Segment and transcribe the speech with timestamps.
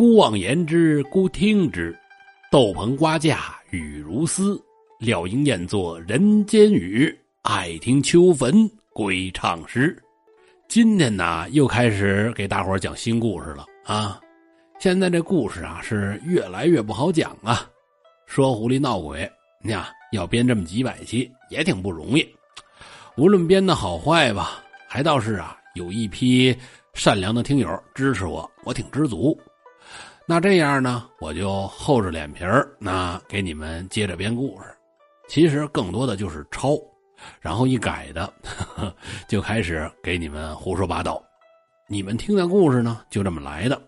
[0.00, 1.94] 孤望言之，孤听之。
[2.50, 4.58] 豆棚瓜架雨如丝，
[4.98, 7.14] 料应验作人间语。
[7.42, 9.94] 爱听秋坟鬼唱诗。
[10.68, 14.18] 今天呢，又开始给大伙讲新故事了啊！
[14.78, 17.68] 现在这故事啊，是越来越不好讲啊。
[18.24, 19.30] 说狐狸闹鬼，
[19.64, 22.26] 呀，要编这么几百期也挺不容易。
[23.18, 26.56] 无论编的好坏吧，还倒是啊，有一批
[26.94, 29.38] 善良的听友支持我，我挺知足。
[30.30, 34.66] 那这样呢，我就厚着脸皮儿，那给你们接着编故事。
[35.28, 36.78] 其实更多的就是抄，
[37.40, 38.32] 然后一改的，
[39.26, 41.20] 就开始给你们胡说八道。
[41.88, 43.82] 你们听的故事呢，就这么来的。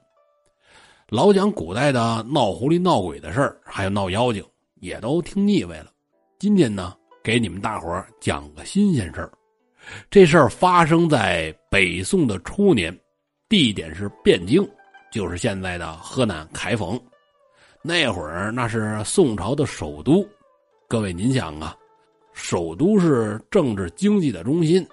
[1.09, 4.45] 老讲古代的闹狐狸、闹鬼的事儿，还有闹妖精，
[4.81, 5.93] 也都听腻歪了。
[6.41, 9.31] 今天呢，给你们大伙讲个新鲜事儿。
[10.11, 12.93] 这事儿发生在北宋的初年，
[13.49, 14.69] 地点是汴京。
[15.13, 16.99] 就是现在的河南开封，
[17.83, 20.27] 那会儿那是宋朝的首都。
[20.89, 21.77] 各位您想啊，
[22.33, 24.85] 首都是政治经济的中心，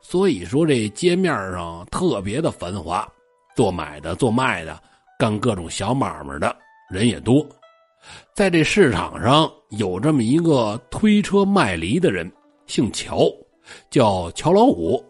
[0.00, 3.08] 所以说这街面上特别的繁华，
[3.54, 4.82] 做买的、做卖的、
[5.18, 6.54] 干各种小买卖的
[6.90, 7.46] 人也多。
[8.34, 12.30] 在这市场上有这么一个推车卖梨的人，
[12.66, 13.30] 姓乔，
[13.88, 15.02] 叫乔老五。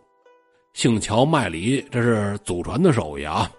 [0.74, 3.50] 姓乔卖梨，这是祖传的手艺啊。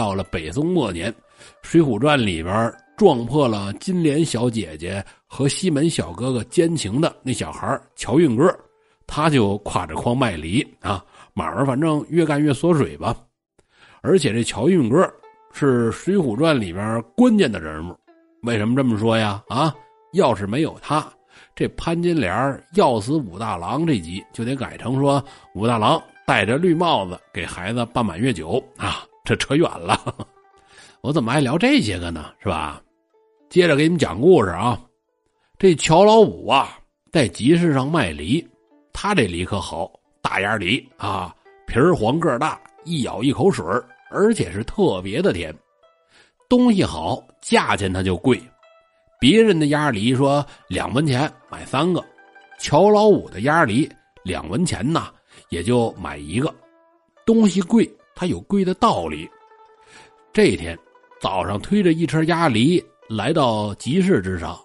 [0.00, 1.12] 到了北宋末年，
[1.60, 8.50] 《水浒传》里边撞破了金莲小姐姐和西门小哥哥奸情的那小孩乔运哥，
[9.06, 13.14] 他就挎着筐卖梨啊，买卖反正越干越缩水吧。
[14.00, 15.02] 而且这乔运哥
[15.52, 17.94] 是《水浒传》里边关键的人物，
[18.44, 19.44] 为什么这么说呀？
[19.48, 19.74] 啊，
[20.14, 21.06] 要是没有他，
[21.54, 25.22] 这潘金莲要死武大郎这集就得改成说
[25.54, 29.04] 武大郎戴着绿帽子给孩子办满月酒啊。
[29.24, 30.14] 这扯远了，
[31.02, 32.32] 我怎么爱聊这些个呢？
[32.40, 32.82] 是吧？
[33.48, 34.80] 接着给你们讲故事啊。
[35.58, 36.78] 这乔老五啊，
[37.12, 38.46] 在集市上卖梨，
[38.92, 39.90] 他这梨可好，
[40.22, 41.34] 大芽梨啊，
[41.66, 43.64] 皮儿黄个大，一咬一口水
[44.10, 45.54] 而且是特别的甜。
[46.48, 48.40] 东西好，价钱它就贵。
[49.20, 52.02] 别人的鸭梨说两文钱买三个，
[52.58, 53.88] 乔老五的鸭梨
[54.24, 55.12] 两文钱呐，
[55.50, 56.52] 也就买一个。
[57.26, 57.88] 东西贵。
[58.20, 59.26] 他有贵的道理。
[60.30, 60.78] 这天
[61.22, 64.60] 早上推着一车鸭梨来到集市之上，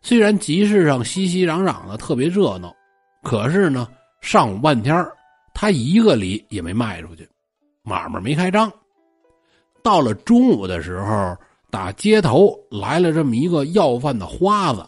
[0.00, 2.74] 虽然集市上熙熙攘攘的特别热闹，
[3.22, 3.86] 可是呢，
[4.22, 5.06] 上午半天
[5.52, 7.28] 他一个梨也没卖出去，
[7.82, 8.72] 买卖没开张。
[9.82, 11.36] 到了中午的时候，
[11.70, 14.82] 打街头来了这么一个要饭的花子：“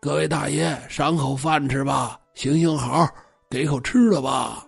[0.00, 3.06] 各位大爷，赏口饭吃吧，行行好，
[3.50, 4.64] 给口吃的吧。”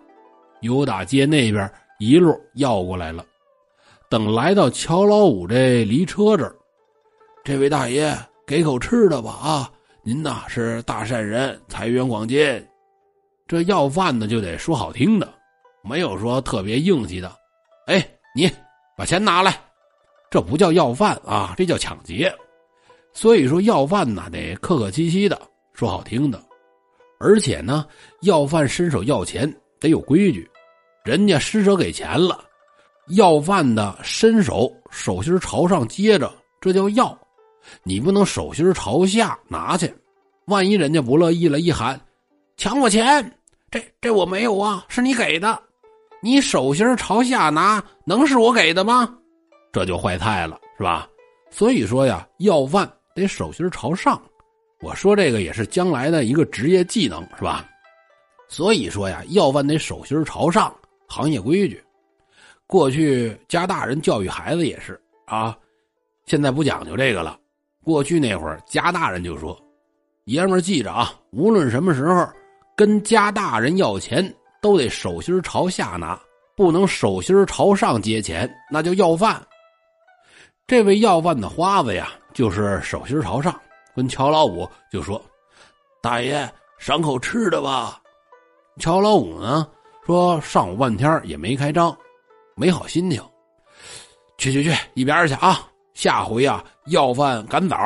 [0.61, 1.73] 由打街那边。
[2.01, 3.23] 一路要过来了，
[4.09, 6.57] 等来到乔老五这离车这儿，
[7.45, 9.71] 这位大爷给口吃的吧啊！
[10.03, 12.67] 您呐是大善人，财源广进。
[13.47, 15.31] 这要饭的就得说好听的，
[15.83, 17.31] 没有说特别硬气的。
[17.87, 18.03] 哎，
[18.35, 18.51] 你
[18.97, 19.55] 把钱拿来，
[20.31, 22.35] 这不叫要饭啊，这叫抢劫。
[23.13, 25.39] 所以说要饭呐得客客气气的，
[25.75, 26.43] 说好听的，
[27.19, 27.85] 而且呢
[28.23, 30.51] 要饭伸手要钱得有规矩。
[31.05, 32.45] 人家施舍给钱了，
[33.09, 36.31] 要饭的伸手手心朝上接着，
[36.61, 37.19] 这叫要。
[37.83, 39.93] 你不能手心朝下拿去，
[40.47, 41.99] 万一人家不乐意了，一喊
[42.57, 43.33] 抢我钱，
[43.71, 45.59] 这这我没有啊，是你给的。
[46.23, 49.15] 你手心朝下拿，能是我给的吗？
[49.73, 51.09] 这就坏菜了，是吧？
[51.51, 54.21] 所以说呀，要饭得手心朝上。
[54.81, 57.67] 我说这个也是将来的一个职业技能，是吧？
[58.49, 60.75] 所以说呀，要饭得手心朝上。
[61.11, 61.83] 行业规矩，
[62.69, 65.59] 过去家大人教育孩子也是啊，
[66.25, 67.37] 现在不讲究这个了。
[67.83, 69.61] 过去那会儿，家大人就说
[70.27, 72.25] ：“爷们儿记着啊，无论什么时候
[72.77, 74.33] 跟家大人要钱，
[74.63, 76.17] 都得手心朝下拿，
[76.55, 79.45] 不能手心朝上接钱，那叫要饭。”
[80.65, 83.61] 这位要饭的花子呀，就是手心朝上，
[83.97, 85.21] 跟乔老五就说
[86.01, 86.49] ：“大爷，
[86.79, 88.01] 赏口吃的吧。”
[88.79, 89.69] 乔老五呢？
[90.07, 91.97] 说上午半天也没开张，
[92.57, 93.23] 没好心情。
[94.39, 95.69] 去去去，一边去啊！
[95.93, 97.77] 下回啊，要饭赶早。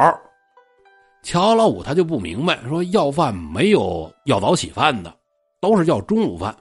[1.23, 5.13] 乔老五他就不明白，说要饭没有要早起饭的，
[5.61, 6.55] 都是要中午饭。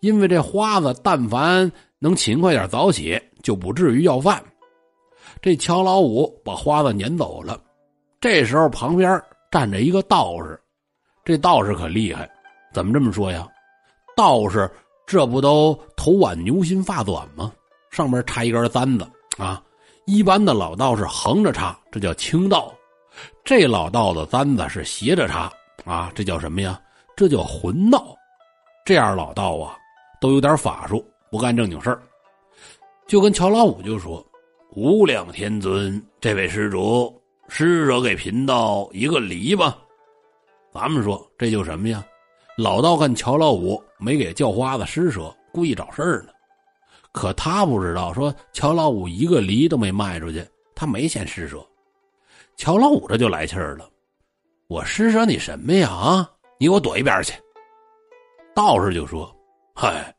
[0.00, 4.42] 因为这花子但凡能勤快点早起，就不至于要饭。
[5.42, 7.60] 这乔老五把花子撵走了。
[8.18, 10.58] 这时候旁边站着一个道士，
[11.24, 12.26] 这道士可厉害，
[12.72, 13.46] 怎么这么说呀？
[14.16, 14.70] 道士。
[15.06, 17.52] 这不都头挽牛心发短吗？
[17.90, 19.08] 上面插一根簪子
[19.38, 19.62] 啊，
[20.04, 22.74] 一般的老道是横着插，这叫清道；
[23.44, 25.50] 这老道的簪子是斜着插
[25.84, 26.80] 啊，这叫什么呀？
[27.16, 28.14] 这叫混道。
[28.84, 29.78] 这样老道啊，
[30.20, 32.02] 都有点法术，不干正经事儿。
[33.06, 34.24] 就跟乔老五就说
[34.74, 39.78] ：“无量天尊，这位施主，施舍给贫道一个梨吧。”
[40.74, 42.04] 咱们说这就什么呀？
[42.56, 46.30] 老道看乔老五没给叫花子施舍，故意找事儿呢。
[47.12, 50.42] 可他不知道，说乔老五一个梨都没卖出去，
[50.74, 51.62] 他没钱施舍。
[52.56, 53.86] 乔老五这就来气儿了
[54.68, 55.90] ：“我施舍你什么呀？
[55.90, 57.34] 啊，你给我躲一边去！”
[58.56, 59.30] 道士就说
[59.76, 60.14] ：“嗨，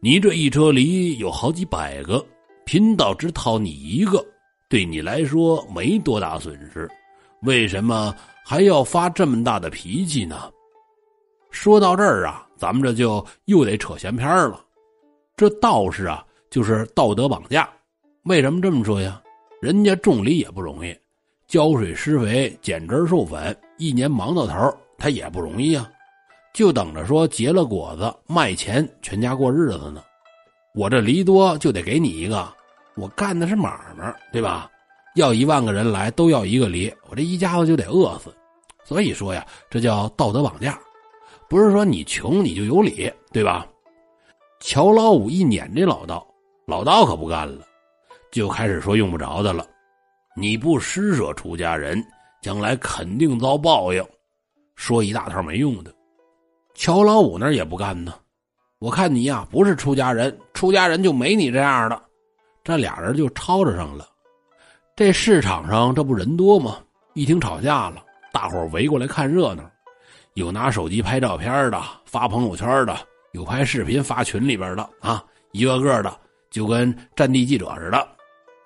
[0.00, 2.24] 你这一车梨有好几百个，
[2.64, 4.24] 贫道只讨你一个，
[4.68, 6.90] 对你来说没多大损失，
[7.42, 8.12] 为什么
[8.44, 10.50] 还要发这么大的脾气呢？”
[11.56, 14.60] 说到这儿啊，咱们这就又得扯闲篇了。
[15.34, 17.66] 这道士啊，就是道德绑架。
[18.24, 19.20] 为什么这么说呀？
[19.62, 20.94] 人家种梨也不容易，
[21.48, 25.88] 浇水施肥、剪枝授粉，一年忙到头，他也不容易啊。
[26.52, 30.02] 就等着说结了果子卖钱，全家过日子呢。
[30.74, 32.46] 我这梨多就得给你一个，
[32.96, 34.70] 我干的是买卖，对吧？
[35.14, 38.32] 要一万个人来都要一个梨，我这一家子就得饿死。
[38.84, 40.78] 所以说呀，这叫道德绑架。
[41.48, 43.66] 不是说你穷你就有理，对吧？
[44.60, 46.26] 乔老五一撵这老道，
[46.66, 47.64] 老道可不干了，
[48.32, 49.64] 就开始说用不着的了。
[50.34, 52.04] 你不施舍出家人，
[52.42, 54.04] 将来肯定遭报应。
[54.74, 55.94] 说一大套没用的。
[56.74, 58.14] 乔老五那也不干呢。
[58.78, 62.02] 我看你呀，不是出家人，出家人就没你这样的。
[62.64, 64.06] 这俩人就吵着上了。
[64.96, 66.78] 这市场上这不人多吗？
[67.14, 69.62] 一听吵架了，大伙围过来看热闹。
[70.36, 72.94] 有拿手机拍照片的，发朋友圈的，
[73.32, 76.14] 有拍视频发群里边的啊，一个个的
[76.50, 78.06] 就跟战地记者似的。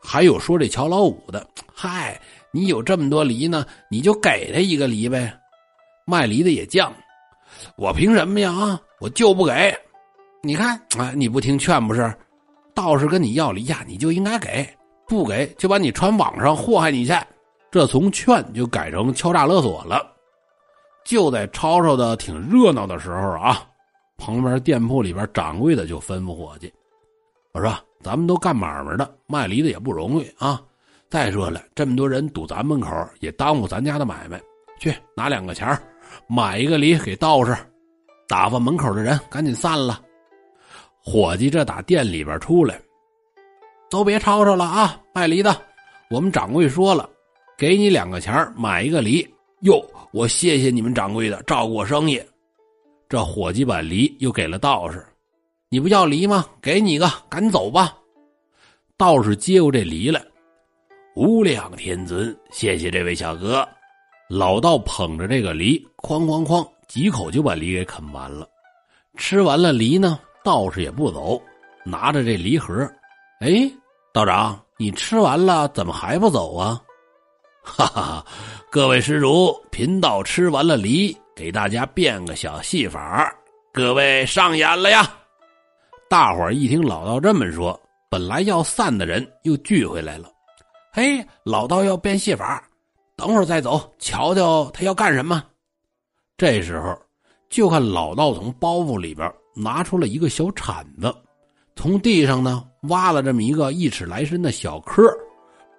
[0.03, 2.21] 还有说这乔老五的，嗨，
[2.51, 5.33] 你有这么多梨呢，你就给他一个梨呗。
[6.07, 6.91] 卖梨的也犟，
[7.77, 8.51] 我凭什么呀？
[8.53, 9.73] 啊，我就不给。
[10.43, 12.13] 你看啊，你不听劝不是？
[12.75, 14.69] 道士跟你要梨呀，你就应该给，
[15.07, 17.13] 不给就把你传网上祸害你去。
[17.71, 20.05] 这从劝就改成敲诈勒索了。
[21.05, 23.67] 就在吵吵的挺热闹的时候啊，
[24.17, 26.73] 旁边店铺里边掌柜的就吩咐伙计
[27.53, 30.63] ：“我说咱们都干买卖的，卖梨的也不容易啊。
[31.09, 34.41] 再说了，这么多人堵咱门口，也耽误咱家的买卖。
[34.79, 35.77] 去拿两个钱
[36.27, 37.57] 买一个梨给道士，
[38.29, 40.01] 打发门口的人赶紧散了。”
[41.03, 42.81] 伙计这打店里边出来，
[43.89, 45.01] 都别吵吵了啊！
[45.15, 45.57] 卖梨的，
[46.11, 47.09] 我们掌柜说了，
[47.57, 49.27] 给你两个钱买一个梨。
[49.61, 49.83] 哟。
[50.13, 52.21] 我谢谢你们掌柜的照顾我生意，
[53.09, 55.07] 这伙计把梨又给了道士，
[55.69, 56.45] 你不要梨吗？
[56.61, 57.97] 给你一个，赶紧走吧。
[58.97, 60.21] 道士接过这梨来，
[61.15, 63.67] 无量天尊，谢谢这位小哥。
[64.29, 68.49] 老道捧着这个梨，哐哐哐几口就把梨给啃完了。
[69.17, 71.41] 吃完了梨呢，道士也不走，
[71.85, 72.83] 拿着这梨盒，
[73.39, 73.71] 哎，
[74.13, 76.83] 道长，你吃完了怎么还不走啊？
[77.63, 78.27] 哈哈哈。
[78.71, 83.33] 各位施主，贫道吃完了梨，给大家变个小戏法，
[83.73, 85.13] 各位上演了呀！
[86.09, 90.31] 大伙儿一听老道这么说，本来要散的人又聚回来了。
[90.93, 92.63] 嘿，老道要变戏法，
[93.17, 95.43] 等会儿再走，瞧瞧他要干什么。
[96.37, 96.97] 这时候，
[97.49, 101.15] 就看老道从包袱里边拿出了一个小铲子，
[101.77, 105.05] 从地上呢挖了这么一个一尺来深的小坑，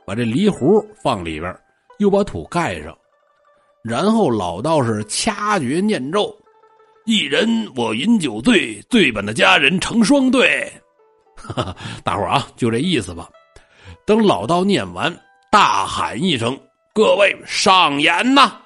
[0.05, 0.57] 把这梨核
[1.01, 1.57] 放里边。
[2.01, 2.98] 又把土盖上，
[3.84, 6.36] 然后老道士掐诀念咒
[7.05, 10.67] ：“一人我饮酒醉，醉本的家人成双对。
[12.03, 13.29] ”，大伙啊，就这意思吧。
[14.03, 15.15] 等老道念完，
[15.51, 16.60] 大喊一声
[16.91, 18.58] ：“各位上演呐！”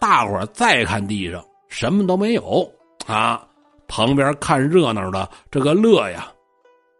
[0.00, 2.66] 大伙再看地上，什么都没有
[3.06, 3.46] 啊。
[3.86, 6.32] 旁边看热闹的这个乐呀，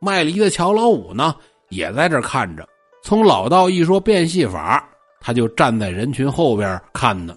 [0.02, 1.34] 卖梨的乔老五呢，
[1.70, 2.68] 也在这看着。
[3.02, 4.86] 从老道一说变戏法。
[5.20, 7.36] 他就站在人群后边看呢，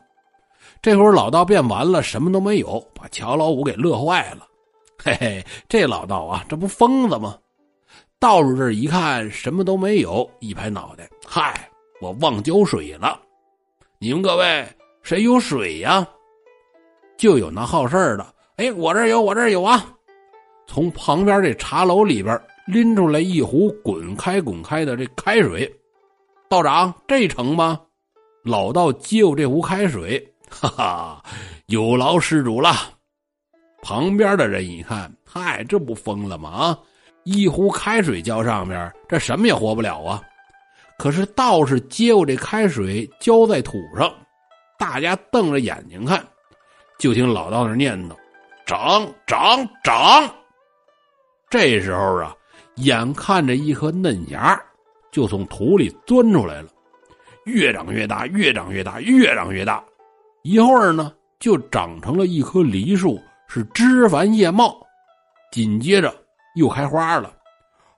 [0.81, 4.47] 这会儿老道变完了，什么都没有，把乔老五给乐坏了。
[4.97, 7.37] 嘿嘿，这老道啊，这不疯子吗？
[8.19, 13.19] 道士这一看，什么都没有，一拍脑袋：“嗨，我忘浇水了。
[13.99, 14.65] 你们各位
[15.01, 16.07] 谁有水呀？”
[17.17, 19.85] 就有那好事的，哎，我这有，我这有啊！
[20.65, 25.69] 从旁边这茶楼里边拎出来一壶滚开滚开的这开水。
[26.49, 27.79] 道长，这成吗？
[28.43, 31.23] 老道接过这壶开水，哈哈，
[31.67, 32.73] 有劳施主了。
[33.81, 36.49] 旁边的人一看，嗨，这不疯了吗？
[36.49, 36.79] 啊，
[37.23, 40.21] 一壶开水浇上面，这什么也活不了啊！
[40.99, 44.13] 可是道士接过这开水浇在土上，
[44.77, 46.23] 大家瞪着眼睛看，
[46.99, 48.15] 就听老道那念叨
[48.65, 50.29] ：“长长长。”
[51.49, 52.35] 这时候啊，
[52.75, 54.61] 眼看着一颗嫩芽
[55.13, 56.69] 就从土里钻出来了，
[57.45, 59.81] 越长越大，越长越大，越长越大，
[60.41, 64.75] 一会儿呢，就长成了一棵梨树，是枝繁叶茂，
[65.51, 66.13] 紧接着
[66.55, 67.31] 又开花了，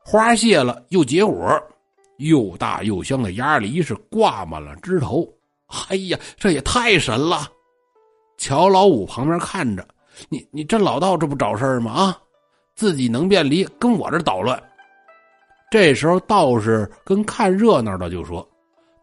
[0.04, 1.60] 花谢了又结果。
[2.18, 5.28] 又大又香的鸭梨是挂满了枝头，
[5.90, 7.50] 哎呀，这也太神了！
[8.38, 9.86] 乔老五旁边看着，
[10.30, 11.92] 你你这老道这不找事吗？
[11.92, 12.18] 啊，
[12.74, 14.62] 自己能变梨，跟我这捣乱。
[15.72, 18.48] 这时候道士跟看热闹的就说：“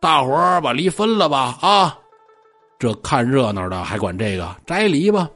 [0.00, 1.58] 大伙儿把梨分了吧！
[1.60, 1.98] 啊，
[2.78, 5.28] 这看热闹的还管这个摘梨吧？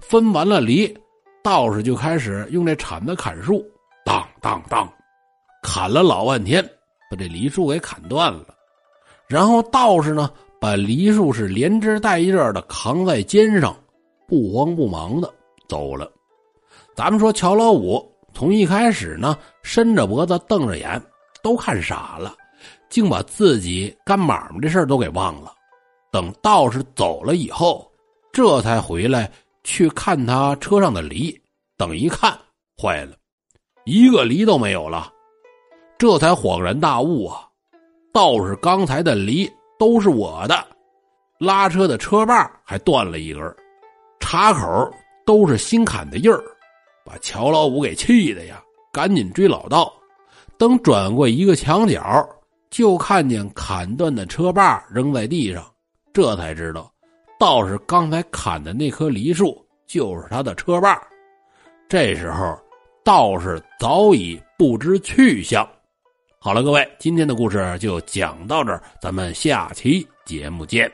[0.00, 0.92] 分完了梨，
[1.42, 3.64] 道士就开始用这铲子砍树，
[4.04, 4.90] 当当当，
[5.62, 6.64] 砍了老半天。”
[7.10, 8.46] 把这梨树给砍断了，
[9.28, 10.28] 然后道士呢，
[10.58, 13.76] 把梨树是连枝带叶的扛在肩上，
[14.26, 15.32] 不慌不忙的
[15.68, 16.10] 走了。
[16.94, 18.02] 咱们说乔老五
[18.34, 21.00] 从一开始呢，伸着脖子瞪着眼，
[21.42, 22.34] 都看傻了，
[22.90, 25.52] 竟把自己干买卖这事都给忘了。
[26.10, 27.90] 等道士走了以后，
[28.32, 29.30] 这才回来
[29.62, 31.40] 去看他车上的梨，
[31.76, 32.36] 等一看，
[32.76, 33.16] 坏了，
[33.84, 35.12] 一个梨都没有了。
[35.96, 37.48] 这才恍然大悟啊！
[38.12, 40.66] 道士刚才的梨都是我的，
[41.38, 43.56] 拉车的车把还断了一根，
[44.20, 44.92] 插口
[45.24, 46.44] 都是新砍的印儿，
[47.04, 48.62] 把乔老五给气的呀！
[48.92, 49.92] 赶紧追老道，
[50.56, 52.26] 等转过一个墙角，
[52.70, 55.64] 就看见砍断的车把扔在地上，
[56.12, 56.90] 这才知道
[57.38, 61.00] 道士刚才砍的那棵梨树就是他的车把。
[61.88, 62.56] 这时候，
[63.04, 65.68] 道士早已不知去向。
[66.38, 70.90] 好了，各位，今天的故事就讲到这儿，咱们下期节目见。